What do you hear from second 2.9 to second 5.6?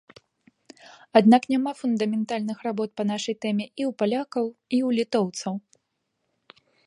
па нашай тэме і ў палякаў, і ў літоўцаў.